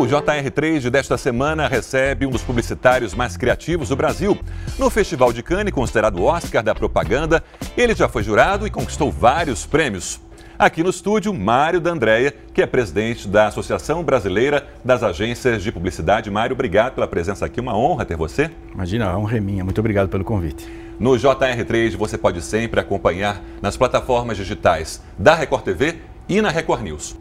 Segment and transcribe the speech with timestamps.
[0.00, 4.38] O JR3 desta semana recebe um dos publicitários mais criativos do Brasil.
[4.78, 7.44] No Festival de Cannes, considerado Oscar da propaganda,
[7.76, 10.18] ele já foi jurado e conquistou vários prêmios.
[10.58, 16.30] Aqui no estúdio, Mário D'Andrea, que é presidente da Associação Brasileira das Agências de Publicidade.
[16.30, 18.50] Mário, obrigado pela presença aqui, uma honra ter você.
[18.72, 19.62] Imagina, é um reminha.
[19.62, 20.66] Muito obrigado pelo convite.
[20.98, 26.84] No JR3 você pode sempre acompanhar nas plataformas digitais da Record TV e na Record
[26.84, 27.18] News.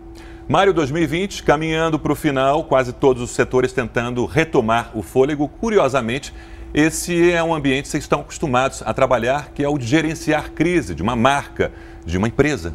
[0.50, 5.47] Mário 2020, caminhando para o final, quase todos os setores tentando retomar o fôlego.
[5.47, 6.33] Curiosamente,
[6.74, 10.50] esse é um ambiente que vocês estão acostumados a trabalhar, que é o de gerenciar
[10.50, 11.71] crise de uma marca,
[12.04, 12.74] de uma empresa.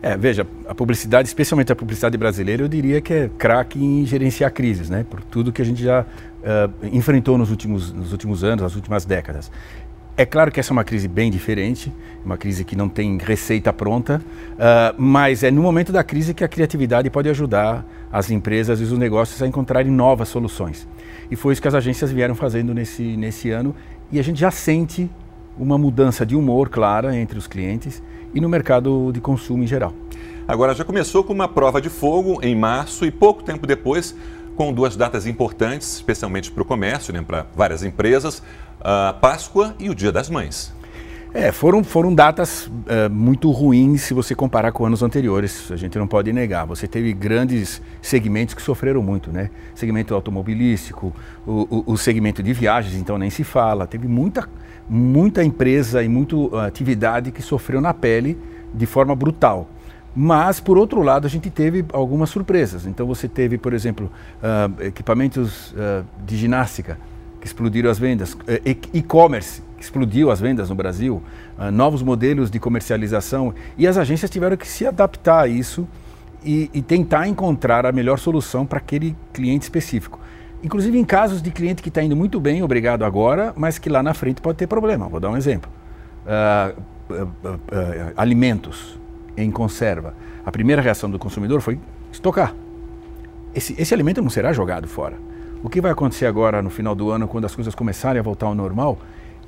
[0.00, 4.52] É, veja, a publicidade, especialmente a publicidade brasileira, eu diria que é craque em gerenciar
[4.52, 5.04] crises, né?
[5.10, 9.04] Por tudo que a gente já uh, enfrentou nos últimos, nos últimos anos, nas últimas
[9.04, 9.50] décadas.
[10.16, 11.92] É claro que essa é uma crise bem diferente,
[12.24, 14.22] uma crise que não tem receita pronta,
[14.52, 18.84] uh, mas é no momento da crise que a criatividade pode ajudar as empresas e
[18.84, 20.86] os negócios a encontrarem novas soluções.
[21.28, 23.74] E foi isso que as agências vieram fazendo nesse, nesse ano,
[24.12, 25.10] e a gente já sente
[25.58, 28.00] uma mudança de humor clara entre os clientes
[28.32, 29.92] e no mercado de consumo em geral.
[30.46, 34.14] Agora, já começou com uma prova de fogo em março e pouco tempo depois,
[34.54, 38.40] com duas datas importantes, especialmente para o comércio, né, para várias empresas,
[38.84, 40.74] a Páscoa e o Dia das Mães.
[41.32, 45.98] É, foram, foram datas uh, muito ruins se você comparar com anos anteriores, a gente
[45.98, 46.64] não pode negar.
[46.66, 49.50] Você teve grandes segmentos que sofreram muito, né?
[49.74, 51.12] Segmento automobilístico,
[51.44, 53.84] o, o, o segmento de viagens, então nem se fala.
[53.84, 54.48] Teve muita,
[54.88, 58.38] muita empresa e muita uh, atividade que sofreu na pele
[58.72, 59.68] de forma brutal.
[60.14, 62.86] Mas, por outro lado, a gente teve algumas surpresas.
[62.86, 66.96] Então, você teve, por exemplo, uh, equipamentos uh, de ginástica
[67.44, 68.34] que explodiram as vendas,
[68.94, 71.22] e-commerce que explodiu as vendas no Brasil,
[71.58, 75.86] uh, novos modelos de comercialização e as agências tiveram que se adaptar a isso
[76.42, 80.18] e, e tentar encontrar a melhor solução para aquele cliente específico.
[80.62, 84.02] Inclusive em casos de cliente que está indo muito bem, obrigado agora, mas que lá
[84.02, 85.06] na frente pode ter problema.
[85.06, 85.70] Vou dar um exemplo.
[88.16, 88.98] alimentos
[89.36, 90.14] em conserva,
[90.46, 91.78] a primeira reação do consumidor foi
[92.10, 92.54] estocar.
[93.54, 95.18] Esse, esse alimento não será jogado fora.
[95.64, 98.44] O que vai acontecer agora no final do ano, quando as coisas começarem a voltar
[98.44, 98.98] ao normal?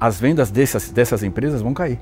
[0.01, 2.01] As vendas dessas, dessas empresas vão cair.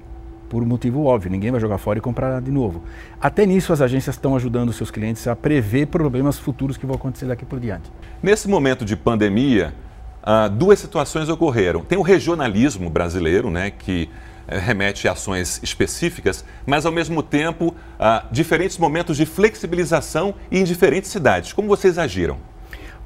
[0.48, 2.84] Por um motivo óbvio, ninguém vai jogar fora e comprar de novo.
[3.20, 7.26] Até nisso, as agências estão ajudando seus clientes a prever problemas futuros que vão acontecer
[7.26, 7.90] daqui por diante.
[8.22, 9.74] Nesse momento de pandemia,
[10.22, 11.80] uh, duas situações ocorreram.
[11.80, 14.08] Tem o regionalismo brasileiro, né, que
[14.46, 20.62] eh, remete a ações específicas, mas ao mesmo tempo a diferentes momentos de flexibilização em
[20.62, 21.52] diferentes cidades.
[21.52, 22.53] Como vocês agiram?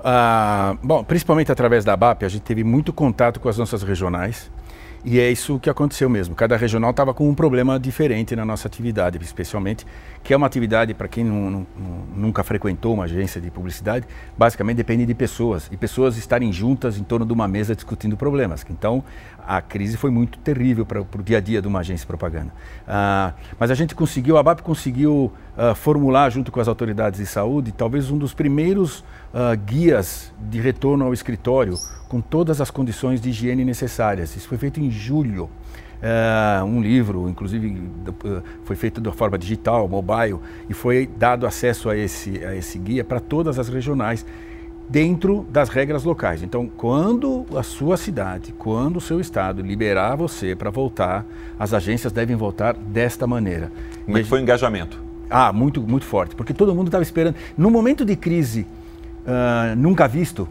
[0.03, 4.51] Ah, bom, principalmente através da ABAP, a gente teve muito contato com as nossas regionais.
[5.05, 6.35] E é isso que aconteceu mesmo.
[6.35, 9.87] Cada regional estava com um problema diferente na nossa atividade, especialmente,
[10.25, 11.67] que é uma atividade, para quem não, não,
[12.17, 15.69] nunca frequentou uma agência de publicidade, basicamente depende de pessoas.
[15.71, 18.67] E pessoas estarem juntas em torno de uma mesa discutindo problemas.
[18.69, 19.05] Então,
[19.47, 22.53] a crise foi muito terrível para o dia a dia de uma agência de propaganda.
[22.87, 27.27] Ah, mas a gente conseguiu, a BAP conseguiu ah, formular, junto com as autoridades de
[27.27, 29.05] saúde, talvez um dos primeiros
[29.35, 31.77] ah, guias de retorno ao escritório
[32.09, 34.37] com todas as condições de higiene necessárias.
[34.37, 35.51] Isso foi feito em julho.
[35.99, 41.91] Uh, um livro, inclusive uh, foi feito de forma digital, mobile, e foi dado acesso
[41.91, 44.25] a esse, a esse guia para todas as regionais,
[44.89, 46.41] dentro das regras locais.
[46.41, 51.27] Então, quando a sua cidade, quando o seu estado liberar você para voltar,
[51.59, 53.73] as agências devem voltar desta maneira.
[54.05, 55.08] Como é que foi o engajamento?
[55.31, 57.37] Ah, muito, muito forte, porque todo mundo estava esperando.
[57.57, 58.67] No momento de crise
[59.29, 60.49] uh, nunca visto,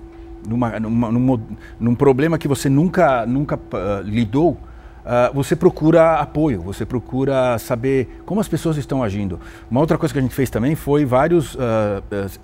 [0.48, 1.40] numa, numa, num,
[1.80, 8.22] num, problema que você nunca, nunca uh, lidou, uh, você procura apoio, você procura saber
[8.26, 9.40] como as pessoas estão agindo.
[9.70, 11.58] Uma outra coisa que a gente fez também foi vários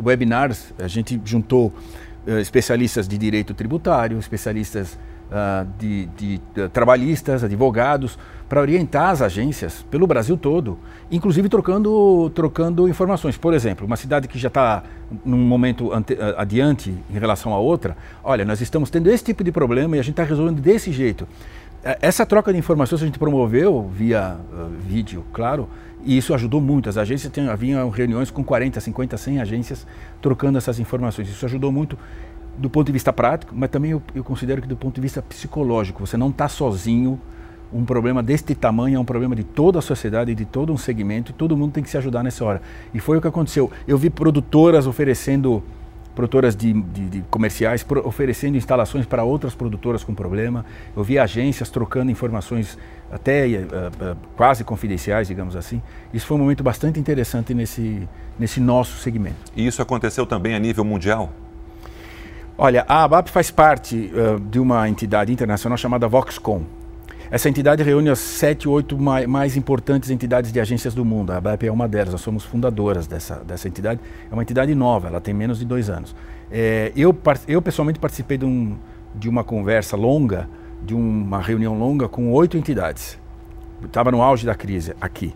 [0.03, 1.72] webinars, a gente juntou
[2.39, 4.97] especialistas de direito tributário, especialistas
[5.79, 8.17] de, de, de trabalhistas, advogados,
[8.47, 10.77] para orientar as agências pelo Brasil todo,
[11.11, 13.35] inclusive trocando, trocando informações.
[13.35, 14.84] Por exemplo, uma cidade que já está
[15.25, 19.52] num momento ante, adiante em relação a outra, olha, nós estamos tendo esse tipo de
[19.52, 21.28] problema e a gente está resolvendo desse jeito.
[21.84, 25.67] É, essa troca de informações a gente promoveu via uh, vídeo, claro,
[26.05, 26.87] e isso ajudou muito.
[26.87, 29.87] As agências tinham, haviam reuniões com 40, 50, 100 agências
[30.22, 31.28] trocando essas informações.
[31.28, 31.97] Isso ajudou muito
[32.58, 35.22] do ponto de vista prático, mas também eu, eu considero que do ponto de vista
[35.22, 36.05] psicológico.
[36.05, 37.20] Você não está sozinho
[37.73, 41.32] um problema deste tamanho é um problema de toda a sociedade, de todo um segmento,
[41.32, 42.61] e todo mundo tem que se ajudar nessa hora.
[42.94, 43.72] E foi o que aconteceu.
[43.88, 45.64] Eu vi produtoras oferecendo,
[46.14, 50.64] produtoras de, de, de comerciais, pro, oferecendo instalações para outras produtoras com problema.
[50.96, 52.78] Eu vi agências trocando informações
[53.11, 55.82] até uh, uh, quase confidenciais, digamos assim.
[56.14, 58.08] Isso foi um momento bastante interessante nesse,
[58.38, 59.38] nesse nosso segmento.
[59.56, 61.32] E isso aconteceu também a nível mundial?
[62.55, 66.61] Olha, a ABAP faz parte uh, de uma entidade internacional chamada Voxcom.
[67.32, 71.32] Essa entidade reúne as sete, oito mais, mais, importantes entidades de agências do mundo.
[71.32, 74.00] A ABAP é uma delas, nós somos fundadoras dessa, dessa entidade.
[74.29, 76.16] É uma entidade nova, ela tem menos de dois anos.
[76.52, 77.17] É, eu,
[77.47, 78.78] eu, pessoalmente, participei de, um,
[79.16, 80.47] de uma conversa longa,
[80.85, 83.17] de uma reunião longa com oito entidades.
[83.84, 85.34] Estava no auge da crise aqui.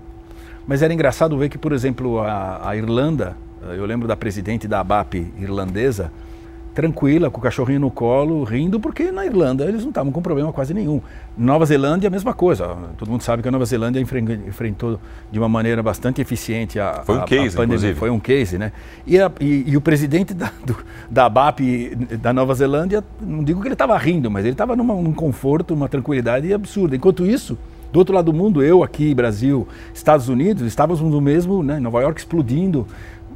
[0.67, 3.35] Mas era engraçado ver que, por exemplo, a, a Irlanda,
[3.75, 6.11] eu lembro da presidente da ABAP irlandesa,
[6.77, 10.53] tranquila, com o cachorrinho no colo, rindo, porque na Irlanda eles não estavam com problema
[10.53, 11.01] quase nenhum.
[11.35, 12.77] Nova Zelândia, a mesma coisa.
[12.99, 14.99] Todo mundo sabe que a Nova Zelândia enfrentou
[15.31, 17.63] de uma maneira bastante eficiente a, Foi um a, case, a pandemia.
[17.63, 17.95] Inclusive.
[17.95, 18.71] Foi um case, né?
[19.07, 20.77] E, a, e, e o presidente da, do,
[21.09, 25.13] da ABAP da Nova Zelândia, não digo que ele estava rindo, mas ele estava num
[25.13, 26.95] conforto, uma tranquilidade absurda.
[26.95, 27.57] Enquanto isso,
[27.91, 32.01] do outro lado do mundo, eu aqui, Brasil, Estados Unidos, estávamos no mesmo, né, Nova
[32.01, 32.85] York explodindo,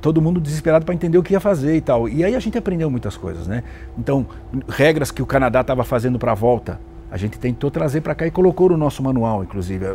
[0.02, 2.10] todo mundo desesperado para entender o que ia fazer e tal.
[2.10, 3.64] E aí a gente aprendeu muitas coisas, né?
[3.98, 4.26] Então,
[4.68, 6.80] regras que o Canadá estava fazendo para a volta,
[7.12, 9.86] a gente tentou trazer para cá e colocou no nosso manual, inclusive.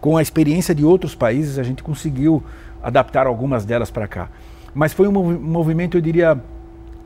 [0.00, 2.42] Com a experiência de outros países, a gente conseguiu
[2.82, 4.28] adaptar algumas delas para cá.
[4.74, 6.40] Mas foi um movimento, eu diria,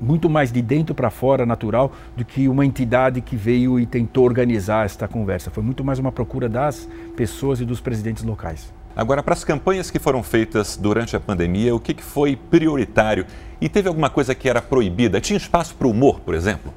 [0.00, 4.24] muito mais de dentro para fora, natural, do que uma entidade que veio e tentou
[4.24, 5.50] organizar esta conversa.
[5.50, 8.72] Foi muito mais uma procura das pessoas e dos presidentes locais.
[8.94, 13.26] Agora, para as campanhas que foram feitas durante a pandemia, o que, foi prioritário?
[13.60, 15.20] E teve alguma coisa que era proibida?
[15.20, 16.72] Tinha espaço para o humor, por exemplo?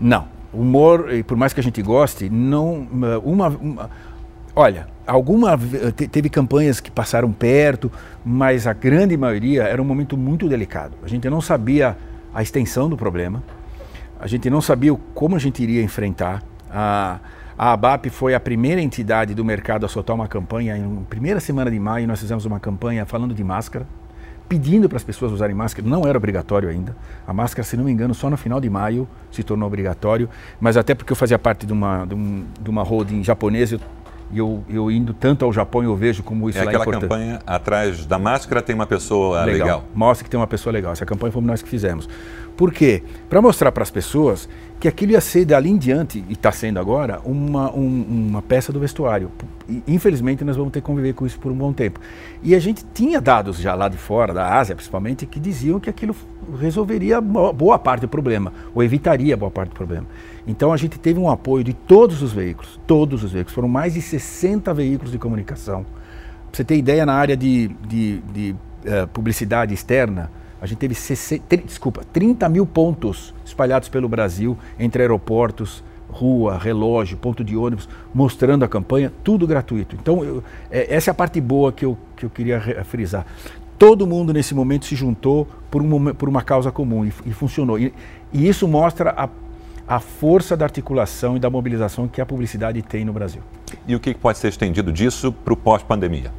[0.00, 0.28] Não.
[0.52, 2.86] Humor, por mais que a gente goste, não.
[3.24, 3.90] Uma, uma
[4.54, 5.58] olha, alguma
[6.10, 7.90] teve campanhas que passaram perto,
[8.24, 10.96] mas a grande maioria era um momento muito delicado.
[11.02, 11.96] A gente não sabia
[12.34, 13.42] a extensão do problema,
[14.18, 16.42] a gente não sabia como a gente iria enfrentar.
[16.70, 17.18] A,
[17.60, 20.78] a ABAP foi a primeira entidade do mercado a soltar uma campanha.
[20.78, 23.86] Em primeira semana de maio, nós fizemos uma campanha falando de máscara,
[24.48, 25.86] pedindo para as pessoas usarem máscara.
[25.86, 26.96] Não era obrigatório ainda.
[27.26, 30.26] A máscara, se não me engano, só no final de maio se tornou obrigatório.
[30.58, 33.80] Mas até porque eu fazia parte de uma, de, um, de uma holding japonesa, eu
[34.32, 37.04] e eu, eu indo tanto ao Japão, eu vejo como isso é lá é importante.
[37.04, 39.66] aquela campanha, atrás da máscara tem uma pessoa legal.
[39.66, 39.84] legal.
[39.94, 40.92] Mostra que tem uma pessoa legal.
[40.92, 42.08] Essa campanha fomos nós que fizemos.
[42.60, 43.02] Por quê?
[43.26, 44.46] Para mostrar para as pessoas
[44.78, 48.70] que aquilo ia ser, dali em diante, e está sendo agora, uma, um, uma peça
[48.70, 49.30] do vestuário.
[49.88, 51.98] Infelizmente, nós vamos ter que conviver com isso por um bom tempo.
[52.42, 55.88] E a gente tinha dados já lá de fora, da Ásia principalmente, que diziam que
[55.88, 56.14] aquilo
[56.60, 60.06] resolveria boa parte do problema, ou evitaria boa parte do problema.
[60.46, 63.94] Então a gente teve um apoio de todos os veículos, todos os veículos, foram mais
[63.94, 65.82] de 60 veículos de comunicação.
[66.50, 70.30] Para você ter ideia, na área de, de, de uh, publicidade externa,
[70.60, 77.16] a gente teve 60, desculpa, 30 mil pontos espalhados pelo Brasil, entre aeroportos, rua, relógio,
[77.16, 79.96] ponto de ônibus, mostrando a campanha, tudo gratuito.
[80.00, 83.26] Então, eu, é, essa é a parte boa que eu, que eu queria frisar.
[83.78, 87.78] Todo mundo nesse momento se juntou por, um, por uma causa comum e, e funcionou.
[87.78, 87.94] E,
[88.32, 89.28] e isso mostra a
[89.90, 93.42] a força da articulação e da mobilização que a publicidade tem no Brasil.
[93.88, 96.30] E o que pode ser estendido disso para o pós-pandemia?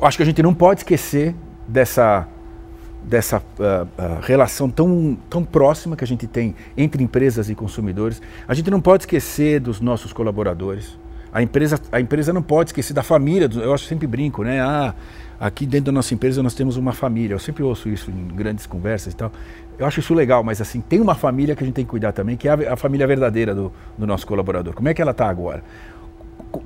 [0.00, 1.34] Acho que a gente não pode esquecer
[1.68, 2.26] dessa,
[3.08, 8.20] dessa uh, uh, relação tão, tão próxima que a gente tem entre empresas e consumidores.
[8.46, 10.98] A gente não pode esquecer dos nossos colaboradores.
[11.32, 13.48] A empresa, a empresa não pode esquecer da família.
[13.54, 14.60] Eu acho sempre brinco, né?
[14.60, 14.94] Ah,
[15.40, 17.34] aqui dentro da nossa empresa nós temos uma família.
[17.34, 19.32] Eu sempre ouço isso em grandes conversas e tal.
[19.78, 22.12] Eu acho isso legal, mas assim, tem uma família que a gente tem que cuidar
[22.12, 24.74] também, que é a, a família verdadeira do, do nosso colaborador.
[24.74, 25.62] Como é que ela está agora?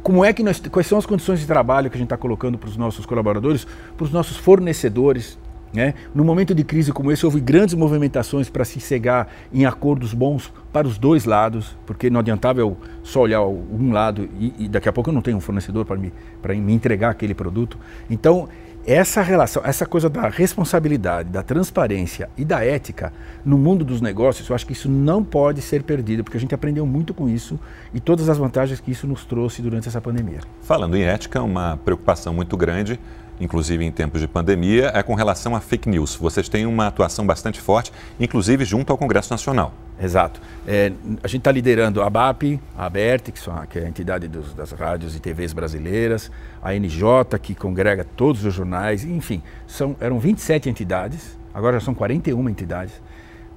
[0.02, 2.56] Como é que nós, quais são as condições de trabalho que a gente está colocando
[2.56, 5.38] para os nossos colaboradores, para os nossos fornecedores,
[5.72, 5.94] né?
[6.14, 10.52] No momento de crise como esse, houve grandes movimentações para se cegar em acordos bons
[10.72, 14.88] para os dois lados, porque não adiantava eu só olhar um lado e, e daqui
[14.88, 16.12] a pouco eu não tenho um fornecedor para me,
[16.60, 17.78] me entregar aquele produto.
[18.10, 18.48] Então,
[18.84, 23.12] essa relação, essa coisa da responsabilidade, da transparência e da ética
[23.44, 26.54] no mundo dos negócios, eu acho que isso não pode ser perdido, porque a gente
[26.54, 27.60] aprendeu muito com isso
[27.94, 30.40] e todas as vantagens que isso nos trouxe durante essa pandemia.
[30.62, 32.98] Falando em ética, uma preocupação muito grande
[33.42, 36.14] inclusive em tempos de pandemia, é com relação a fake news.
[36.14, 39.74] Vocês têm uma atuação bastante forte, inclusive junto ao Congresso Nacional.
[40.00, 40.40] Exato.
[40.66, 44.28] É, a gente está liderando a ABAP, a ABERT, que, são, que é a entidade
[44.28, 46.30] dos, das rádios e TVs brasileiras,
[46.62, 51.94] a NJ, que congrega todos os jornais, enfim, são, eram 27 entidades, agora já são
[51.94, 52.94] 41 entidades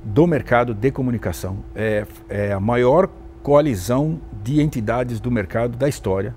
[0.04, 1.58] do mercado de comunicação.
[1.76, 3.10] É, é a maior
[3.42, 6.36] coalizão de entidades do mercado da história,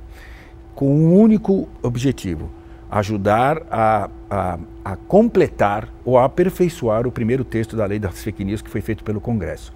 [0.74, 2.50] com um único objetivo,
[2.90, 8.44] ajudar a, a, a, completar ou a aperfeiçoar o primeiro texto da lei das fake
[8.44, 9.72] news que foi feito pelo Congresso.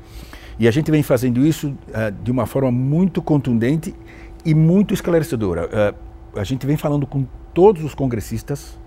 [0.58, 3.94] E a gente vem fazendo isso uh, de uma forma muito contundente
[4.44, 5.66] e muito esclarecedora.
[5.66, 8.78] Uh, a gente vem falando com todos os congressistas,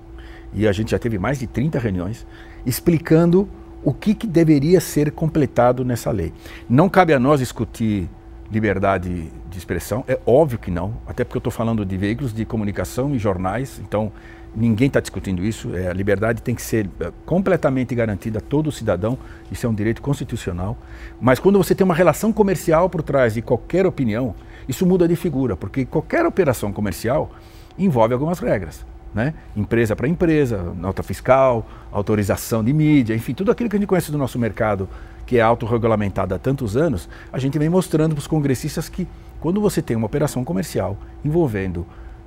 [0.54, 2.26] e a gente já teve mais de 30 reuniões,
[2.66, 3.48] explicando
[3.84, 6.34] o que, que deveria ser completado nessa lei.
[6.68, 8.10] Não cabe a nós discutir
[8.52, 12.46] liberdade de expressão, é óbvio que não, até porque eu estou falando de veículos de
[12.46, 14.12] comunicação e jornais, então
[14.56, 15.76] ninguém está discutindo isso.
[15.76, 19.18] É, a liberdade tem que ser é, completamente garantida a todo cidadão,
[19.52, 20.78] isso é um direito constitucional.
[21.20, 24.36] Mas quando você tem uma relação comercial por trás de qualquer opinião,
[24.68, 27.32] isso muda de figura, porque qualquer operação comercial
[27.78, 28.86] envolve algumas regras.
[29.14, 29.34] Né?
[29.56, 34.12] Empresa para empresa, nota fiscal, autorização de mídia, enfim, tudo aquilo que a gente conhece
[34.12, 34.90] do nosso mercado,
[35.26, 39.08] que é autorregulamentado há tantos anos, a gente vem mostrando para os congressistas que
[39.40, 41.80] quando você tem uma operação comercial envolvendo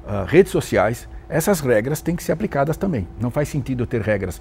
[0.04, 3.06] uh, redes sociais, essas regras têm que ser aplicadas também.
[3.20, 4.40] Não faz sentido ter regras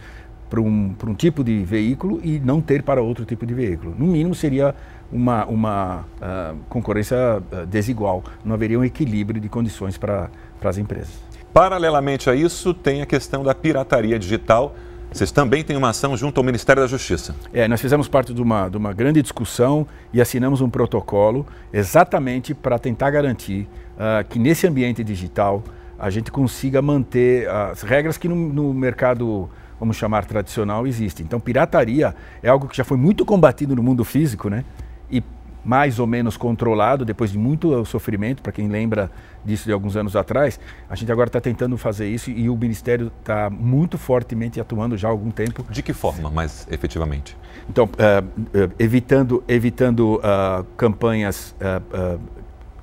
[0.50, 3.94] para um, um tipo de veículo e não ter para outro tipo de veículo.
[3.98, 4.74] No mínimo seria
[5.12, 7.18] uma, uma uh, concorrência
[7.52, 10.30] uh, desigual, não haveria um equilíbrio de condições para
[10.64, 11.20] as empresas.
[11.54, 14.76] Paralelamente a isso, tem a questão da pirataria digital.
[15.12, 17.36] Vocês também têm uma ação junto ao Ministério da Justiça.
[17.54, 22.54] É, nós fizemos parte de uma, de uma grande discussão e assinamos um protocolo exatamente
[22.54, 25.64] para tentar garantir uh, que nesse ambiente digital
[25.98, 29.50] a gente consiga manter as regras que no, no mercado
[29.80, 31.26] vamos chamar tradicional existem.
[31.26, 34.64] Então, pirataria é algo que já foi muito combatido no mundo físico, né?
[35.10, 35.24] E
[35.68, 39.12] mais ou menos controlado, depois de muito sofrimento, para quem lembra
[39.44, 40.58] disso de alguns anos atrás,
[40.90, 45.10] a gente agora está tentando fazer isso e o Ministério está muito fortemente atuando já
[45.10, 45.66] há algum tempo.
[45.70, 47.36] De que forma, mais efetivamente?
[47.70, 51.54] Então, uh, uh, evitando, evitando uh, campanhas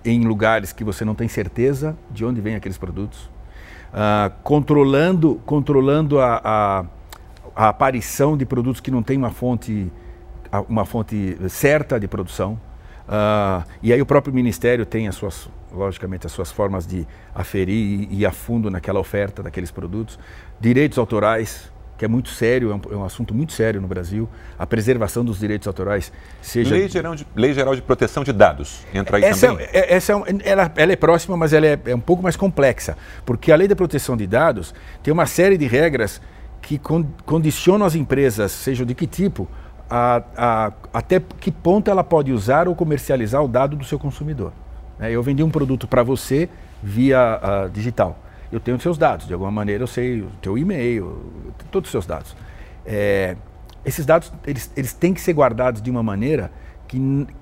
[0.04, 3.30] em lugares que você não tem certeza de onde vêm aqueles produtos,
[4.42, 6.84] controlando, controlando a, a,
[7.56, 9.90] a aparição de produtos que não têm uma fonte
[10.68, 12.58] uma fonte certa de produção.
[13.06, 18.08] Uh, e aí o próprio Ministério tem as suas, logicamente, as suas formas de aferir
[18.10, 20.18] e ir a fundo naquela oferta daqueles produtos.
[20.58, 24.28] Direitos autorais, que é muito sério, é um, é um, assunto muito sério no Brasil.
[24.58, 26.74] A preservação dos direitos autorais seja...
[26.74, 29.66] Lei Geral de, Lei Geral de Proteção de Dados, entra aí essa também?
[29.70, 32.96] É, essa é, ela, ela, é próxima, mas ela é, é um pouco mais complexa,
[33.26, 36.22] porque a Lei de Proteção de Dados tem uma série de regras
[36.62, 39.46] que con, condicionam as empresas, sejam de que tipo,
[39.88, 44.52] a, a, até que ponto ela pode usar ou comercializar o dado do seu consumidor.
[44.98, 46.48] É, eu vendi um produto para você
[46.82, 48.18] via uh, digital.
[48.52, 52.06] Eu tenho seus dados, de alguma maneira eu sei o teu e-mail, todos os seus
[52.06, 52.36] dados.
[52.86, 53.36] É,
[53.84, 56.50] esses dados eles, eles têm que ser guardados de uma maneira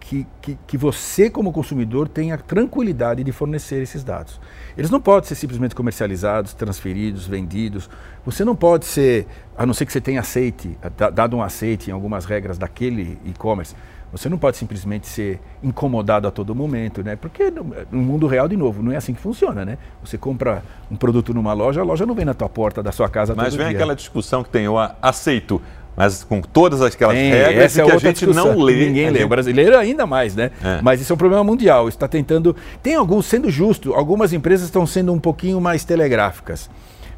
[0.01, 4.41] que, que, que, você, como consumidor, tenha tranquilidade de fornecer esses dados.
[4.77, 7.89] Eles não podem ser simplesmente comercializados, transferidos, vendidos.
[8.25, 10.77] Você não pode ser, a não ser que você tenha aceite,
[11.13, 13.75] dado um aceite em algumas regras daquele e-commerce,
[14.13, 17.17] você não pode simplesmente ser incomodado a todo momento, né?
[17.17, 19.79] Porque no, no, mundo real, de novo, não é assim que funciona, né?
[20.05, 23.09] Você compra um produto numa loja, a loja não vem na tua porta da sua
[23.09, 23.77] casa Mas todo vem dia.
[23.79, 25.63] aquela discussão que tem, eu aceito
[25.97, 28.55] mas com todas aquelas Tem, regras é que a gente discussão.
[28.55, 28.87] não lê.
[28.87, 29.19] Ninguém lê.
[29.19, 29.25] Gente...
[29.25, 30.51] O brasileiro ainda mais, né?
[30.63, 30.81] É.
[30.83, 31.89] Mas isso é um problema mundial.
[31.89, 32.57] Está tentando.
[32.83, 36.71] Tem alguns, sendo justo, algumas empresas estão sendo um pouquinho mais telegráficas.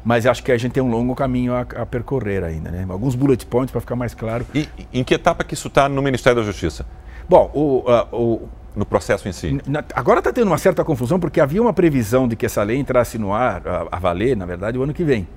[0.03, 2.85] Mas acho que a gente tem um longo caminho a, a percorrer ainda, né?
[2.87, 4.45] Alguns bullet points para ficar mais claro.
[4.53, 6.85] E em que etapa que isso está no Ministério da Justiça?
[7.27, 9.57] Bom, o, uh, o no processo em si?
[9.95, 13.17] Agora está tendo uma certa confusão porque havia uma previsão de que essa lei entrasse
[13.17, 15.27] no ar, a, a valer, na verdade, o ano que vem.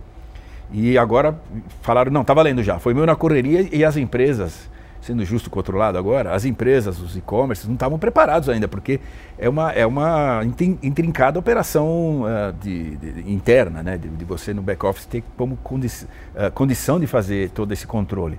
[0.70, 1.38] E agora
[1.80, 2.78] falaram, não, está valendo já.
[2.78, 4.68] Foi meio na correria e as empresas,
[5.00, 8.68] sendo justo com o outro lado agora, as empresas, os e-commerce não estavam preparados ainda,
[8.68, 9.00] porque
[9.38, 10.42] é uma, é uma
[10.82, 13.96] intrincada operação uh, de, de, interna, né?
[13.96, 18.38] De, de, você no back-office ter como condi uh, condição de fazer todo esse controle.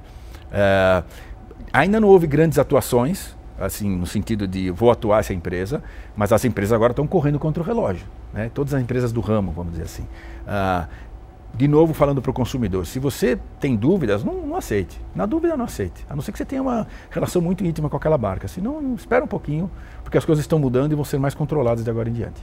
[0.51, 1.03] Uh,
[1.73, 5.81] ainda não houve grandes atuações, assim, no sentido de vou atuar essa empresa,
[6.15, 8.05] mas as empresas agora estão correndo contra o relógio.
[8.33, 8.51] Né?
[8.53, 10.05] Todas as empresas do ramo, vamos dizer assim.
[11.53, 14.99] De novo falando para o consumidor, se você tem dúvidas, não, não, aceite.
[15.15, 16.05] Na dúvida, não aceite.
[16.09, 18.47] A não ser que você tenha uma relação muito íntima com aquela marca.
[18.47, 19.69] Senão, espera um pouquinho,
[20.03, 22.41] porque as coisas estão mudando e vão ser mais controladas de agora em diante.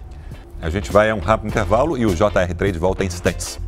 [0.61, 3.61] A gente vai a um rápido intervalo e o JR3 volta em instantes.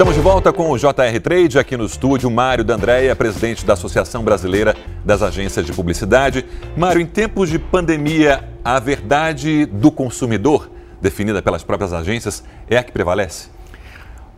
[0.00, 2.30] Estamos de volta com o JR Trade aqui no estúdio.
[2.30, 4.74] Mário D'Andréia, presidente da Associação Brasileira
[5.04, 6.46] das Agências de Publicidade.
[6.74, 12.82] Mário, em tempos de pandemia, a verdade do consumidor, definida pelas próprias agências, é a
[12.82, 13.48] que prevalece?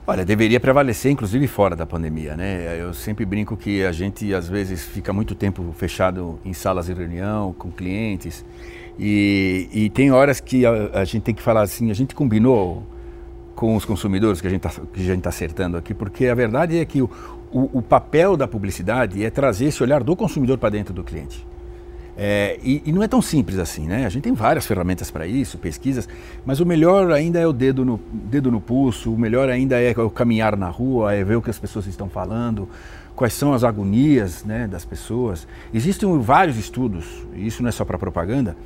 [0.05, 2.77] Olha, deveria prevalecer, inclusive fora da pandemia, né?
[2.81, 6.93] Eu sempre brinco que a gente às vezes fica muito tempo fechado em salas de
[6.93, 8.45] reunião com clientes
[8.99, 12.85] e, e tem horas que a, a gente tem que falar assim, a gente combinou
[13.55, 14.83] com os consumidores que a gente está
[15.23, 17.09] tá acertando aqui, porque a verdade é que o,
[17.53, 21.47] o, o, papel da publicidade é trazer esse olhar do consumidor para dentro do cliente.
[22.17, 24.05] É, e, e, não é tão simples assim, né?
[24.05, 26.09] A gente tem várias ferramentas para isso, pesquisas,
[26.45, 29.93] mas o melhor ainda é o dedo no, dedo no pulso, o melhor ainda é
[29.93, 32.69] o caminhar na rua, é ver o que as pessoas estão falando,
[33.17, 35.47] quais são as agonias né, das pessoas.
[35.73, 38.57] Existem vários estudos, e isso não é só para propaganda,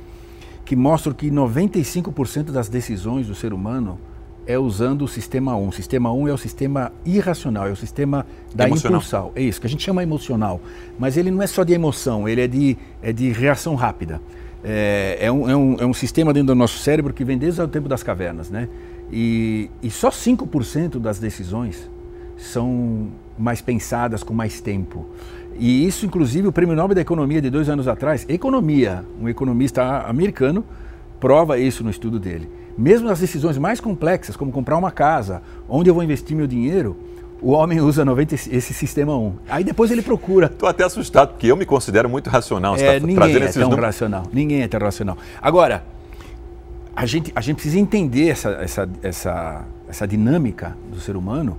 [0.65, 3.97] que mostram que 95% das decisões do ser humano
[4.47, 5.67] é usando o sistema 1.
[5.67, 8.25] O sistema 1 é o sistema irracional, é o sistema
[8.55, 8.97] da emocional.
[8.97, 9.31] impulsão.
[9.35, 10.61] É isso, que a gente chama emocional.
[10.97, 14.21] Mas ele não é só de emoção, ele é de, é de reação rápida.
[14.63, 17.61] É, é, um, é, um, é um sistema dentro do nosso cérebro que vem desde
[17.61, 18.69] o tempo das cavernas, né?
[19.11, 21.89] E, e só 5% das decisões
[22.37, 25.05] são mais pensadas com mais tempo.
[25.59, 30.01] E isso, inclusive, o Prêmio Nobel da Economia de dois anos atrás, Economia, um economista
[30.07, 30.63] americano,
[31.19, 32.49] prova isso no estudo dele.
[32.77, 36.95] Mesmo nas decisões mais complexas, como comprar uma casa, onde eu vou investir meu dinheiro,
[37.41, 39.33] o homem usa 90, esse sistema 1.
[39.49, 40.47] Aí depois ele procura.
[40.47, 42.77] Estou até assustado, porque eu me considero muito racional.
[42.77, 44.23] Você é, tá ninguém é tão racional.
[44.31, 45.17] Ninguém é tão racional.
[45.41, 45.83] Agora,
[46.95, 51.57] a gente, a gente precisa entender essa, essa, essa, essa dinâmica do ser humano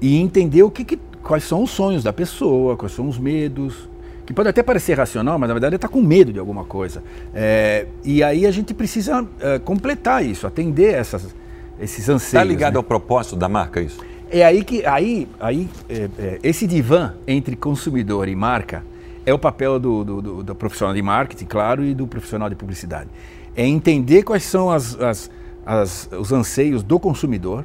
[0.00, 3.88] e entender o que, que, quais são os sonhos da pessoa, quais são os medos,
[4.26, 7.02] que pode até parecer racional, mas na verdade ele está com medo de alguma coisa.
[7.32, 11.34] É, e aí a gente precisa é, completar isso, atender essas,
[11.80, 12.42] esses anseios.
[12.42, 12.78] Está ligado né?
[12.78, 14.00] ao propósito da marca isso?
[14.28, 18.82] É aí que aí, aí é, é, esse divã entre consumidor e marca
[19.24, 22.56] é o papel do, do, do, do, profissional de marketing, claro, e do profissional de
[22.56, 23.08] publicidade.
[23.54, 25.30] É entender quais são as, as,
[25.64, 27.64] as, os anseios do consumidor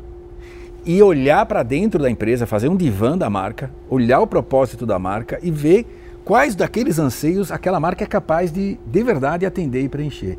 [0.85, 4.99] e olhar para dentro da empresa, fazer um divã da marca, olhar o propósito da
[4.99, 5.85] marca e ver
[6.23, 10.37] quais daqueles anseios aquela marca é capaz de, de verdade, atender e preencher.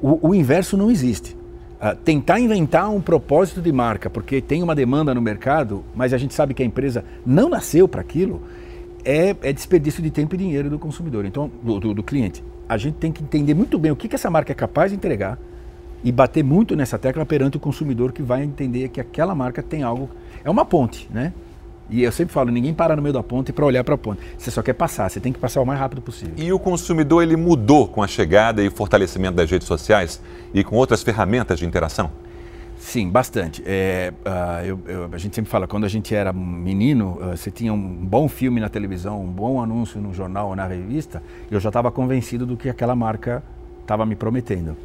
[0.00, 1.36] O, o inverso não existe.
[1.80, 6.18] Uh, tentar inventar um propósito de marca, porque tem uma demanda no mercado, mas a
[6.18, 8.40] gente sabe que a empresa não nasceu para aquilo,
[9.04, 12.42] é, é, desperdício de tempo e dinheiro do consumidor, então do, do, do, cliente.
[12.68, 14.96] A gente tem que entender muito bem o que, que essa marca é capaz de
[14.96, 15.38] entregar
[16.04, 19.82] e bater muito nessa tecla perante o consumidor que vai entender que aquela marca tem
[19.82, 20.08] algo.
[20.44, 21.32] É uma ponte, né?
[21.92, 24.22] E eu sempre falo, ninguém para no meio da ponte para olhar para a ponte.
[24.38, 26.34] Você só quer passar, você tem que passar o mais rápido possível.
[26.38, 30.18] E o consumidor ele mudou com a chegada e fortalecimento das redes sociais
[30.54, 32.10] e com outras ferramentas de interação?
[32.78, 33.62] Sim, bastante.
[33.66, 37.50] É, uh, eu, eu, a gente sempre fala, quando a gente era menino, uh, você
[37.50, 41.60] tinha um bom filme na televisão, um bom anúncio no jornal ou na revista, eu
[41.60, 43.42] já estava convencido do que aquela marca
[43.82, 44.76] estava me prometendo.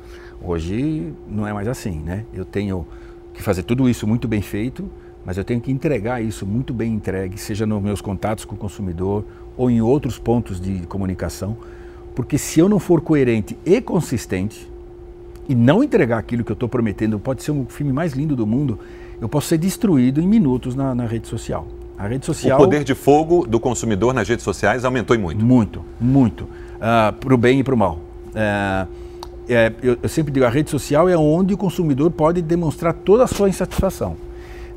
[0.41, 2.25] Hoje não é mais assim, né?
[2.33, 2.85] Eu tenho
[3.33, 4.89] que fazer tudo isso muito bem feito,
[5.27, 8.57] mas eu tenho que entregar isso muito bem entregue, seja nos meus contatos com o
[8.57, 9.25] consumidor
[9.57, 11.57] ou em outros pontos de comunicação,
[12.15, 14.71] porque se eu não for coerente e consistente
[15.49, 18.47] e não entregar aquilo que eu estou prometendo, pode ser um filme mais lindo do
[18.47, 18.79] mundo,
[19.19, 21.67] eu posso ser destruído em minutos na, na rede social.
[21.97, 22.57] A rede social.
[22.57, 25.43] O poder de fogo do consumidor nas redes sociais aumentou e muito.
[25.43, 26.43] Muito, muito.
[26.45, 26.47] Uh,
[26.79, 27.99] ah, para o bem e para o mal.
[28.29, 28.87] Uh,
[29.49, 33.25] é, eu, eu sempre digo, a rede social é onde o consumidor pode demonstrar toda
[33.25, 34.15] a sua insatisfação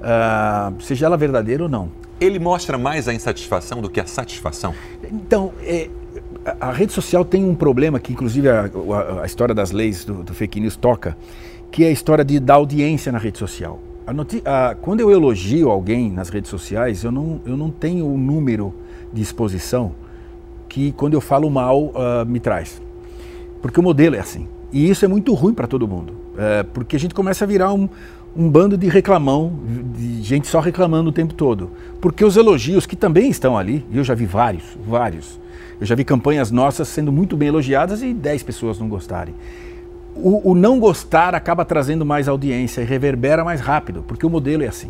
[0.01, 1.91] uh, seja ela verdadeira ou não.
[2.21, 4.75] Ele mostra mais a insatisfação do que a satisfação?
[5.11, 5.89] Então, é,
[6.61, 10.23] a rede social tem um problema que, inclusive, a, a, a história das leis do,
[10.23, 11.17] do, fake news toca,
[11.71, 13.81] que é a história de, da audiência na rede social.
[14.45, 18.75] A, quando eu elogio alguém nas redes sociais, eu não, eu não tenho o número
[19.13, 19.95] de exposição
[20.69, 22.83] que, quando eu falo mal, uh, me traz.
[23.63, 24.49] Porque o modelo é assim.
[24.73, 26.15] E isso é muito ruim para todo mundo.
[26.39, 27.89] É, porque a gente começa a virar um,
[28.35, 29.53] um bando de reclamão,
[29.95, 31.71] de gente só reclamando o tempo todo.
[32.01, 35.41] Porque os elogios, que também estão ali, e eu já vi vários, vários,
[35.81, 39.35] eu já vi campanhas nossas sendo muito bem elogiadas e 10 pessoas não gostarem.
[40.15, 44.63] O, o, não gostar acaba trazendo mais audiência e reverbera mais rápido, porque o modelo
[44.63, 44.89] é assim.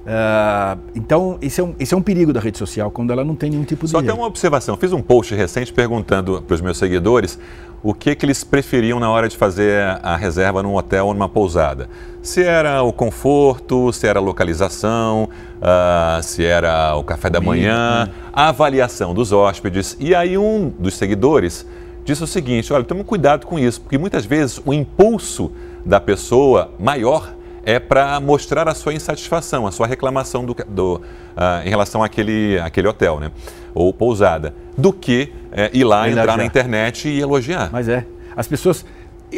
[0.00, 3.34] Uh, então, esse é, um, esse é um perigo da rede social, quando ela não
[3.34, 3.92] tem nenhum tipo de.
[3.92, 4.76] Só tem uma observação.
[4.76, 7.38] Fiz um post recente perguntando para os meus seguidores
[7.82, 11.28] o que, que eles preferiam na hora de fazer a reserva num hotel ou numa
[11.28, 11.88] pousada.
[12.22, 18.06] Se era o conforto, se era a localização, uh, se era o café da manhã,
[18.06, 18.12] né?
[18.32, 19.96] a avaliação dos hóspedes.
[19.98, 21.66] E aí, um dos seguidores
[22.04, 25.50] disse o seguinte: olha, tome cuidado com isso, porque muitas vezes o impulso
[25.84, 27.32] da pessoa maior
[27.64, 32.58] é para mostrar a sua insatisfação, a sua reclamação do, do uh, em relação àquele,
[32.58, 33.30] àquele hotel, né?
[33.74, 37.70] Ou pousada, do que é, ir lá, entrar na internet e elogiar.
[37.72, 38.06] Mas é.
[38.36, 38.84] As pessoas.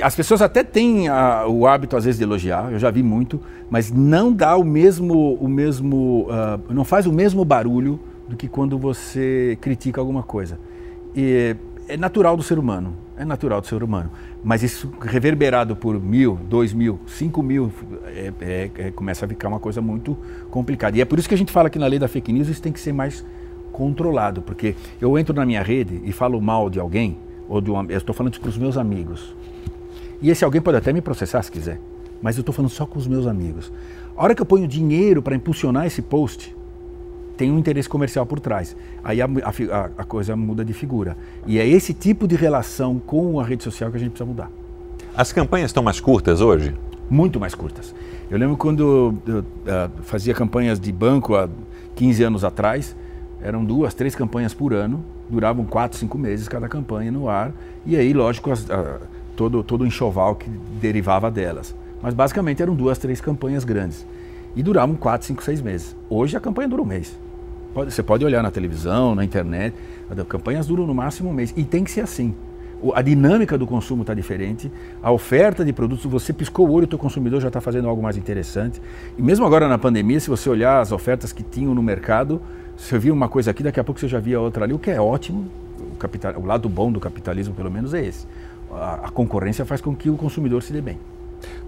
[0.03, 3.39] As pessoas até têm a, o hábito, às vezes, de elogiar, eu já vi muito,
[3.69, 5.35] mas não dá o mesmo.
[5.35, 10.59] O mesmo uh, não faz o mesmo barulho do que quando você critica alguma coisa.
[11.15, 11.55] E
[11.93, 12.97] é natural do ser humano.
[13.19, 14.11] É natural do ser humano.
[14.43, 17.71] Mas isso reverberado por mil, dois mil, cinco mil,
[18.07, 20.17] é, é, é, começa a ficar uma coisa muito
[20.51, 20.97] complicada.
[20.97, 22.63] E é por isso que a gente fala que na lei da fake news isso
[22.63, 23.23] tem que ser mais
[23.73, 24.41] controlado.
[24.41, 27.99] Porque eu entro na minha rede e falo mal de alguém, ou de um, eu
[27.99, 29.37] estou falando para os meus amigos.
[30.23, 31.79] E esse alguém pode até me processar se quiser,
[32.23, 33.71] mas eu estou falando só com os meus amigos.
[34.17, 36.57] A hora que eu ponho dinheiro para impulsionar esse post,
[37.37, 38.77] tem um interesse comercial por trás.
[39.03, 41.17] Aí a, a, a, coisa muda de figura.
[41.47, 44.51] E é esse tipo de relação com a rede social que a gente precisa mudar.
[45.17, 46.75] As campanhas estão mais curtas hoje?
[47.11, 47.95] Muito mais curtas.
[48.31, 48.83] Eu lembro quando
[49.27, 51.49] eu, eu, eu fazia campanhas de banco há
[51.95, 52.97] 15 anos atrás,
[53.43, 57.53] eram duas, três campanhas por ano, duravam quatro, cinco meses cada campanha no ar,
[57.85, 59.01] e aí, lógico, as, a,
[59.37, 60.49] todo, todo o enxoval que
[60.81, 61.75] derivava delas.
[62.01, 64.07] Mas basicamente eram duas, três campanhas grandes.
[64.55, 65.97] E duravam quatro, cinco, seis meses.
[66.11, 67.19] Hoje a campanha dura um mês.
[67.73, 69.75] Pode, você pode olhar na televisão, na internet,
[70.11, 71.55] as campanhas duram no máximo um mês.
[71.57, 72.35] E tem que ser assim.
[72.95, 76.89] A dinâmica do consumo está diferente, a oferta de produtos, você piscou o olho, o
[76.89, 78.83] teu consumidor já está fazendo algo mais interessante.
[79.17, 82.43] E mesmo agora na pandemia, se você olhar as ofertas que tinham no mercado,
[82.77, 84.91] você viu uma coisa aqui, daqui a pouco você já via outra ali, o que
[84.91, 85.47] é ótimo.
[85.79, 88.27] O, capital, o lado bom do capitalismo, pelo menos, é esse.
[88.73, 90.99] A, a concorrência faz com que o consumidor se dê bem.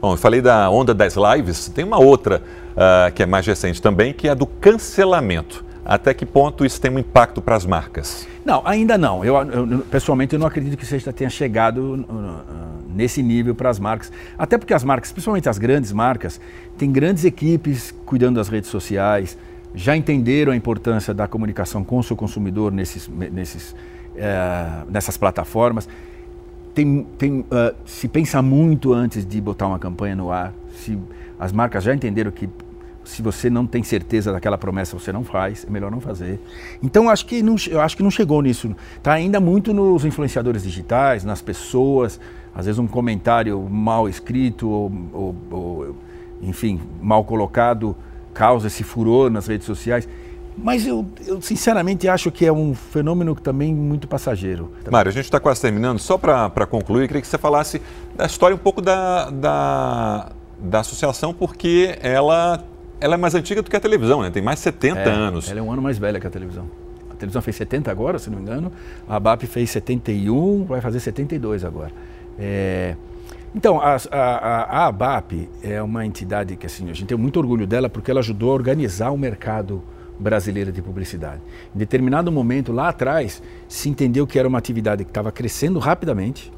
[0.00, 3.80] Bom, eu falei da onda das lives, tem uma outra uh, que é mais recente
[3.80, 5.64] também, que é a do cancelamento.
[5.84, 8.26] Até que ponto isso tem um impacto para as marcas?
[8.42, 9.22] Não, ainda não.
[9.22, 13.78] Eu, eu, pessoalmente eu não acredito que já tenha chegado uh, nesse nível para as
[13.78, 14.10] marcas.
[14.38, 16.40] Até porque as marcas, principalmente as grandes marcas,
[16.78, 19.36] têm grandes equipes cuidando das redes sociais,
[19.74, 25.86] já entenderam a importância da comunicação com o seu consumidor nesses, nesses, uh, nessas plataformas.
[26.74, 30.52] Tem, tem, uh, se pensa muito antes de botar uma campanha no ar.
[30.76, 30.98] Se
[31.38, 32.48] as marcas já entenderam que
[33.04, 36.40] se você não tem certeza daquela promessa, você não faz, é melhor não fazer.
[36.82, 38.74] Então, acho que não, eu acho que não chegou nisso.
[38.96, 42.18] Está ainda muito nos influenciadores digitais, nas pessoas,
[42.54, 45.96] às vezes um comentário mal escrito ou, ou, ou
[46.42, 47.94] enfim, mal colocado
[48.32, 50.08] causa esse furor nas redes sociais.
[50.56, 54.72] Mas eu, eu, sinceramente acho que é um fenômeno também muito passageiro.
[54.90, 55.98] Mário, a gente está quase terminando.
[55.98, 57.82] Só para concluir, queria que você falasse
[58.14, 62.64] da história um pouco da, da, da associação, porque ela
[63.00, 64.30] ela é mais antiga do que a televisão, né?
[64.30, 65.50] Tem mais de 70 é, anos.
[65.50, 66.70] Ela é um ano mais velha que a televisão.
[67.10, 68.72] A televisão fez 70 agora, se não me engano.
[69.08, 71.90] A BAP fez 71, vai fazer 72 agora.
[72.38, 72.96] É...
[73.54, 77.66] Então, a, a, a ABAP é uma entidade que assim, a gente tem muito orgulho
[77.66, 79.80] dela porque ela ajudou a organizar o mercado
[80.18, 81.40] brasileiro de publicidade.
[81.74, 86.52] Em determinado momento, lá atrás, se entendeu que era uma atividade que estava crescendo rapidamente.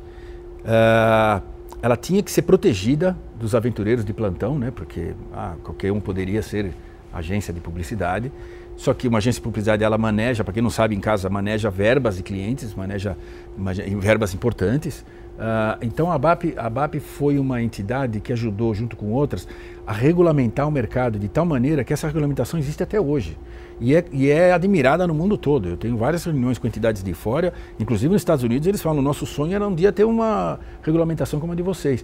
[0.61, 1.42] Uh,
[1.83, 4.71] ela tinha que ser protegida dos aventureiros de plantão, né?
[4.71, 6.73] Porque ah, qualquer um poderia ser
[7.12, 8.33] agência de publicidade.
[8.77, 11.71] Só que uma agência de publicidade ela maneja, para quem não sabe em casa, maneja
[11.71, 13.16] verbas de clientes, maneja,
[13.57, 15.05] maneja verbas importantes.
[15.37, 19.46] Uh, então a BAP, a BAP foi uma entidade que ajudou, junto com outras,
[19.87, 23.37] a regulamentar o mercado de tal maneira que essa regulamentação existe até hoje.
[23.79, 25.68] E é, e é admirada no mundo todo.
[25.68, 29.27] Eu tenho várias reuniões com entidades de fora, inclusive nos Estados Unidos, eles falam: nosso
[29.27, 32.03] sonho era um dia ter uma regulamentação como a de vocês,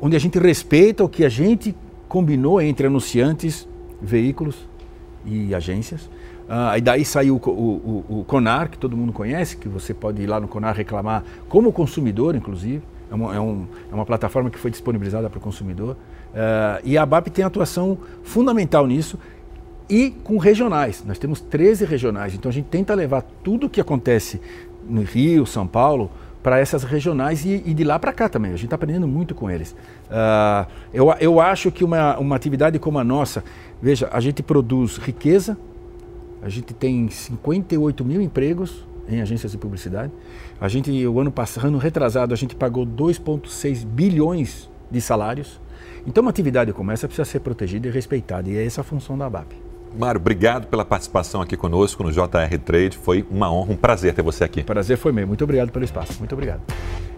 [0.00, 1.74] onde a gente respeita o que a gente
[2.06, 3.66] combinou entre anunciantes,
[4.00, 4.68] veículos
[5.24, 6.08] e agências.
[6.48, 10.22] Ah, e daí saiu o, o, o, CONAR, que todo mundo conhece, que você pode
[10.22, 12.82] ir lá no CONAR reclamar como consumidor, inclusive.
[13.10, 15.96] É uma, é um, é uma plataforma que foi disponibilizada para o consumidor.
[16.32, 19.18] Uh, e a ABAP tem atuação fundamental nisso
[19.88, 21.04] e com regionais.
[21.06, 24.40] Nós temos 13 regionais, então a gente tenta levar tudo o que acontece
[24.86, 26.10] no Rio, São Paulo,
[26.42, 28.50] para essas regionais e, e de lá para cá também.
[28.50, 29.72] A gente está aprendendo muito com eles.
[30.10, 33.42] Uh, eu, eu acho que uma, uma atividade como a nossa,
[33.80, 35.56] veja, a gente produz riqueza,
[36.44, 40.12] a gente tem 58 mil empregos em agências de publicidade.
[40.60, 45.58] A gente, o ano passado, ano retrasado, a gente pagou 2,6 bilhões de salários.
[46.06, 49.16] Então, uma atividade como essa precisa ser protegida e respeitada, e é essa a função
[49.16, 49.56] da ABAP.
[49.98, 52.98] Mário, obrigado pela participação aqui conosco no JR Trade.
[52.98, 54.64] Foi uma honra, um prazer ter você aqui.
[54.64, 55.26] Prazer foi meu.
[55.26, 56.18] Muito obrigado pelo espaço.
[56.18, 56.60] Muito obrigado.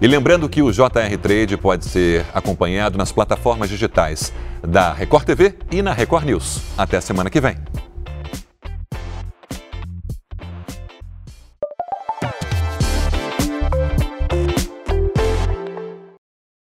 [0.01, 5.55] E lembrando que o JR Trade pode ser acompanhado nas plataformas digitais da Record TV
[5.73, 6.63] e na Record News.
[6.77, 7.57] Até a semana que vem.